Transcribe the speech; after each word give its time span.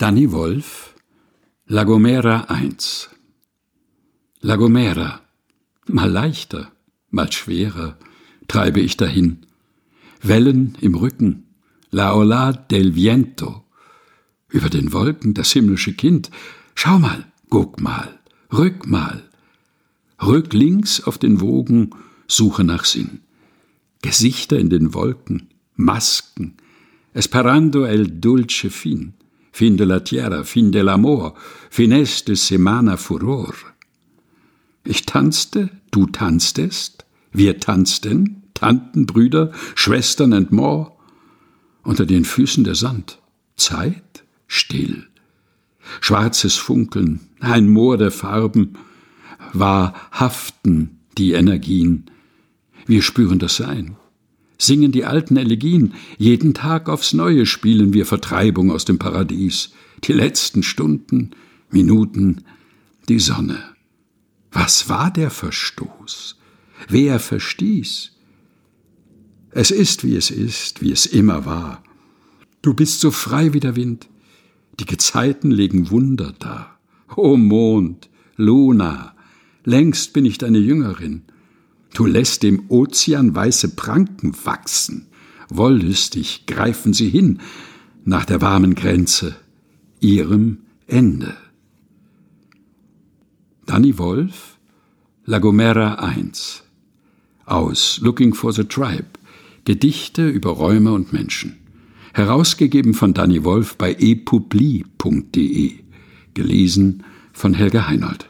Danny 0.00 0.30
Wolf, 0.30 0.94
La 1.66 1.82
Gomera 1.82 2.42
1 2.48 3.10
La 4.42 4.54
Gomera, 4.54 5.22
mal 5.88 6.08
leichter, 6.08 6.70
mal 7.10 7.32
schwerer, 7.32 7.98
treibe 8.46 8.78
ich 8.78 8.96
dahin. 8.96 9.38
Wellen 10.22 10.78
im 10.80 10.94
Rücken, 10.94 11.48
La 11.90 12.14
Ola 12.14 12.52
del 12.52 12.94
Viento. 12.94 13.64
Über 14.48 14.68
den 14.68 14.92
Wolken 14.92 15.34
das 15.34 15.50
himmlische 15.50 15.94
Kind. 15.94 16.30
Schau 16.76 17.00
mal, 17.00 17.24
guck 17.48 17.80
mal, 17.80 18.20
rück 18.52 18.86
mal. 18.86 19.24
Rück 20.22 20.52
links 20.52 21.00
auf 21.00 21.18
den 21.18 21.40
Wogen, 21.40 21.90
suche 22.28 22.62
nach 22.62 22.84
Sinn. 22.84 23.22
Gesichter 24.02 24.60
in 24.60 24.70
den 24.70 24.94
Wolken, 24.94 25.48
Masken. 25.74 26.56
Esperando 27.14 27.84
el 27.84 28.20
dulce 28.20 28.70
fin 28.70 29.14
fin 29.58 29.76
de 29.76 29.84
la 29.84 30.04
tierra, 30.04 30.44
fin 30.44 30.70
del 30.70 30.88
amor, 30.88 31.34
fines 31.68 32.24
de 32.24 32.36
semana 32.36 32.96
furor. 32.96 33.54
Ich 34.84 35.04
tanzte, 35.04 35.70
du 35.90 36.06
tanztest, 36.06 37.04
wir 37.32 37.58
tanzten, 37.58 38.44
Tanten, 38.54 39.06
Brüder, 39.06 39.50
Schwestern 39.74 40.32
and 40.32 40.52
more, 40.52 40.92
unter 41.82 42.06
den 42.06 42.24
Füßen 42.24 42.62
der 42.62 42.76
Sand. 42.76 43.18
Zeit 43.56 44.24
still. 44.46 45.08
Schwarzes 46.00 46.54
Funkeln, 46.54 47.20
ein 47.40 47.68
Moor 47.68 47.98
der 47.98 48.12
Farben, 48.12 48.74
war 49.52 49.92
haften 50.12 51.00
die 51.16 51.32
Energien. 51.32 52.04
Wir 52.86 53.02
spüren 53.02 53.40
das 53.40 53.56
Sein 53.56 53.96
singen 54.58 54.92
die 54.92 55.04
alten 55.04 55.36
Elegien, 55.36 55.94
jeden 56.18 56.52
Tag 56.52 56.88
aufs 56.88 57.12
Neue 57.12 57.46
spielen 57.46 57.94
wir 57.94 58.04
Vertreibung 58.04 58.70
aus 58.70 58.84
dem 58.84 58.98
Paradies, 58.98 59.70
die 60.04 60.12
letzten 60.12 60.62
Stunden, 60.62 61.30
Minuten, 61.70 62.44
die 63.08 63.20
Sonne. 63.20 63.62
Was 64.50 64.88
war 64.88 65.10
der 65.12 65.30
Verstoß? 65.30 66.36
Wer 66.88 67.20
verstieß? 67.20 68.12
Es 69.50 69.70
ist, 69.70 70.04
wie 70.04 70.16
es 70.16 70.30
ist, 70.30 70.82
wie 70.82 70.92
es 70.92 71.06
immer 71.06 71.44
war. 71.44 71.82
Du 72.62 72.74
bist 72.74 73.00
so 73.00 73.10
frei 73.10 73.52
wie 73.52 73.60
der 73.60 73.76
Wind. 73.76 74.08
Die 74.80 74.86
Gezeiten 74.86 75.50
legen 75.50 75.90
Wunder 75.90 76.34
dar. 76.38 76.78
O 77.16 77.36
Mond, 77.36 78.10
Luna, 78.36 79.14
längst 79.64 80.12
bin 80.12 80.24
ich 80.24 80.38
deine 80.38 80.58
Jüngerin. 80.58 81.22
Du 81.94 82.06
lässt 82.06 82.42
dem 82.42 82.64
Ozean 82.68 83.34
weiße 83.34 83.74
Pranken 83.76 84.34
wachsen. 84.44 85.06
Wollüstig 85.48 86.44
greifen 86.46 86.92
sie 86.92 87.08
hin 87.08 87.40
nach 88.04 88.24
der 88.24 88.40
warmen 88.40 88.74
Grenze, 88.74 89.36
ihrem 90.00 90.58
Ende. 90.86 91.36
Danny 93.66 93.98
Wolf, 93.98 94.58
La 95.24 95.38
Gomera 95.38 95.94
1 95.94 96.62
aus 97.44 97.98
Looking 98.02 98.34
for 98.34 98.52
the 98.52 98.64
Tribe 98.64 99.06
Gedichte 99.64 100.28
über 100.28 100.50
Räume 100.50 100.92
und 100.92 101.12
Menschen. 101.12 101.58
Herausgegeben 102.14 102.94
von 102.94 103.12
Danny 103.12 103.44
Wolf 103.44 103.76
bei 103.76 103.94
epubli.de. 103.98 105.72
Gelesen 106.32 107.04
von 107.32 107.52
Helga 107.52 107.86
Heinold. 107.86 108.27